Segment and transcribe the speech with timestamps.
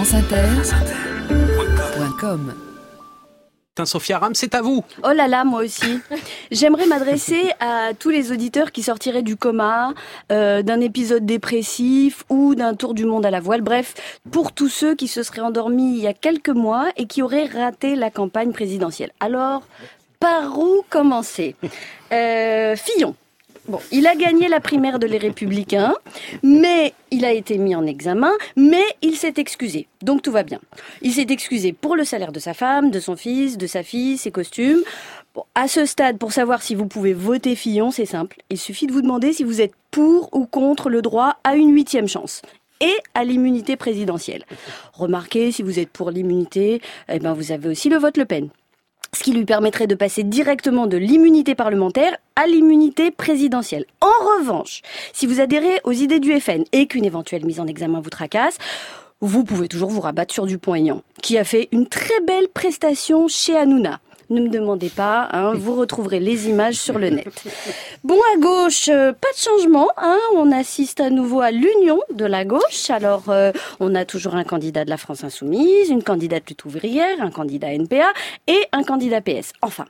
[0.00, 2.54] franceinter.com
[3.84, 4.82] Sophia Ram, c'est à vous.
[5.04, 6.00] Oh là là, moi aussi.
[6.50, 9.92] J'aimerais m'adresser à tous les auditeurs qui sortiraient du coma,
[10.32, 13.60] euh, d'un épisode dépressif ou d'un tour du monde à la voile.
[13.60, 17.20] Bref, pour tous ceux qui se seraient endormis il y a quelques mois et qui
[17.20, 19.12] auraient raté la campagne présidentielle.
[19.20, 19.64] Alors,
[20.18, 21.56] par où commencer?
[22.10, 23.14] Euh, Fillon.
[23.68, 25.94] Bon, il a gagné la primaire de les Républicains,
[26.42, 29.86] mais il a été mis en examen, mais il s'est excusé.
[30.02, 30.60] Donc tout va bien.
[31.02, 34.18] Il s'est excusé pour le salaire de sa femme, de son fils, de sa fille,
[34.18, 34.80] ses costumes.
[35.34, 38.38] Bon, à ce stade, pour savoir si vous pouvez voter Fillon, c'est simple.
[38.50, 41.72] Il suffit de vous demander si vous êtes pour ou contre le droit à une
[41.72, 42.42] huitième chance
[42.80, 44.44] et à l'immunité présidentielle.
[44.94, 48.48] Remarquez, si vous êtes pour l'immunité, eh ben vous avez aussi le vote Le Pen
[49.14, 53.84] ce qui lui permettrait de passer directement de l'immunité parlementaire à l'immunité présidentielle.
[54.00, 58.00] En revanche, si vous adhérez aux idées du FN et qu'une éventuelle mise en examen
[58.00, 58.58] vous tracasse,
[59.20, 63.56] vous pouvez toujours vous rabattre sur Dupont-Aignan, qui a fait une très belle prestation chez
[63.56, 64.00] Hanouna.
[64.30, 67.26] Ne me demandez pas, hein, vous retrouverez les images sur le net.
[68.04, 69.88] Bon, à gauche, euh, pas de changement.
[69.96, 72.90] Hein, on assiste à nouveau à l'union de la gauche.
[72.90, 77.20] Alors, euh, on a toujours un candidat de la France insoumise, une candidate plutôt ouvrière,
[77.20, 78.12] un candidat NPA
[78.46, 79.52] et un candidat PS.
[79.62, 79.86] Enfin,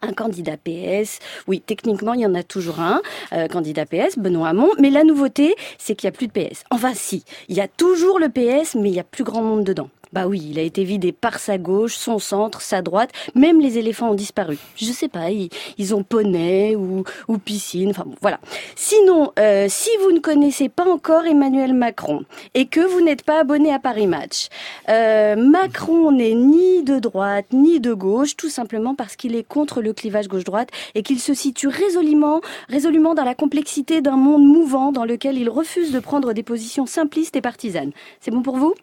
[0.00, 1.18] un candidat PS.
[1.46, 3.02] Oui, techniquement, il y en a toujours un,
[3.34, 4.70] euh, candidat PS, Benoît Hamon.
[4.78, 6.64] Mais la nouveauté, c'est qu'il n'y a plus de PS.
[6.70, 9.64] Enfin, si, il y a toujours le PS, mais il y a plus grand monde
[9.64, 9.90] dedans.
[10.12, 13.10] Bah oui, il a été vidé par sa gauche, son centre, sa droite.
[13.34, 14.58] Même les éléphants ont disparu.
[14.76, 17.90] Je sais pas, ils, ont poney ou, ou, piscine.
[17.90, 18.38] Enfin bon, voilà.
[18.76, 23.40] Sinon, euh, si vous ne connaissez pas encore Emmanuel Macron et que vous n'êtes pas
[23.40, 24.48] abonné à Paris Match,
[24.90, 29.80] euh, Macron n'est ni de droite ni de gauche, tout simplement parce qu'il est contre
[29.80, 34.92] le clivage gauche-droite et qu'il se situe résolument, résolument dans la complexité d'un monde mouvant
[34.92, 37.92] dans lequel il refuse de prendre des positions simplistes et partisanes.
[38.20, 38.74] C'est bon pour vous?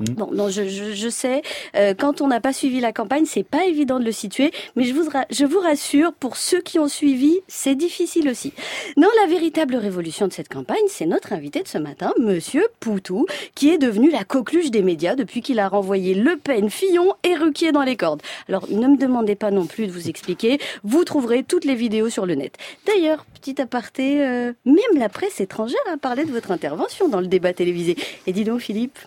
[0.00, 1.42] Bon, non, je, je, je sais,
[1.76, 4.84] euh, quand on n'a pas suivi la campagne, c'est pas évident de le situer, mais
[4.84, 8.54] je vous, je vous rassure, pour ceux qui ont suivi, c'est difficile aussi.
[8.96, 13.26] Non, la véritable révolution de cette campagne, c'est notre invité de ce matin, Monsieur Poutou,
[13.54, 17.34] qui est devenu la coqueluche des médias depuis qu'il a renvoyé Le Pen, Fillon et
[17.34, 18.22] Ruquier dans les cordes.
[18.48, 22.08] Alors, ne me demandez pas non plus de vous expliquer, vous trouverez toutes les vidéos
[22.08, 22.56] sur le net.
[22.86, 27.26] D'ailleurs, petit aparté, euh, même la presse étrangère a parlé de votre intervention dans le
[27.26, 27.96] débat télévisé.
[28.26, 28.98] Et dis donc, Philippe,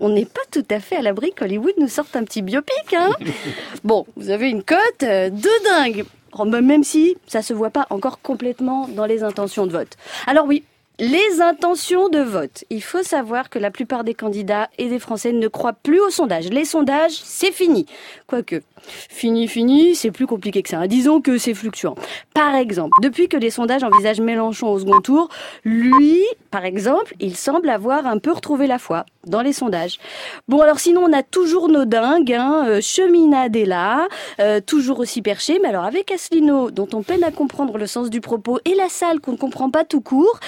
[0.00, 2.94] on n'est pas tout à fait à l'abri qu'Hollywood nous sorte un petit biopic.
[2.94, 3.10] Hein
[3.84, 6.04] bon, vous avez une cote euh, de dingue.
[6.38, 9.96] Oh, même si ça se voit pas encore complètement dans les intentions de vote.
[10.26, 10.64] Alors oui,
[11.02, 12.62] les intentions de vote.
[12.70, 16.10] Il faut savoir que la plupart des candidats et des Français ne croient plus aux
[16.10, 16.48] sondages.
[16.48, 17.86] Les sondages, c'est fini.
[18.28, 20.86] Quoique, fini, fini, c'est plus compliqué que ça.
[20.86, 21.96] Disons que c'est fluctuant.
[22.34, 25.28] Par exemple, depuis que les sondages envisagent Mélenchon au second tour,
[25.64, 29.98] lui, par exemple, il semble avoir un peu retrouvé la foi dans les sondages.
[30.46, 32.32] Bon, alors sinon, on a toujours nos dingues.
[32.32, 34.06] Hein, euh, Cheminade est là,
[34.38, 35.58] euh, toujours aussi perché.
[35.60, 38.88] Mais alors, avec Asselineau, dont on peine à comprendre le sens du propos, et la
[38.88, 40.38] salle qu'on ne comprend pas tout court,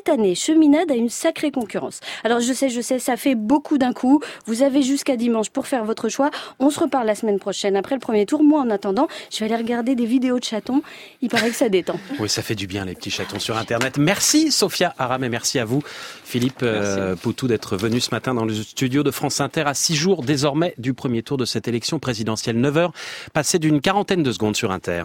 [0.00, 2.00] cette année, Cheminade a une sacrée concurrence.
[2.24, 4.22] Alors, je sais, je sais, ça fait beaucoup d'un coup.
[4.46, 6.30] Vous avez jusqu'à dimanche pour faire votre choix.
[6.58, 8.42] On se reparle la semaine prochaine après le premier tour.
[8.42, 10.80] Moi, en attendant, je vais aller regarder des vidéos de chatons.
[11.20, 12.00] Il paraît que ça détend.
[12.18, 13.98] Oui, ça fait du bien, les petits chatons sur Internet.
[13.98, 15.82] Merci, Sophia Aram, et merci à vous,
[16.24, 19.96] Philippe euh, Poutou, d'être venu ce matin dans le studio de France Inter à six
[19.96, 22.56] jours désormais du premier tour de cette élection présidentielle.
[22.56, 22.92] 9 heures,
[23.34, 25.04] passé d'une quarantaine de secondes sur Inter.